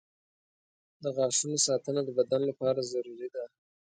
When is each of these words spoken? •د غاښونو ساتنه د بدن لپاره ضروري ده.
•د 1.03 1.05
غاښونو 1.15 1.57
ساتنه 1.67 2.01
د 2.05 2.09
بدن 2.19 2.41
لپاره 2.49 2.87
ضروري 2.91 3.27
ده. 3.35 3.43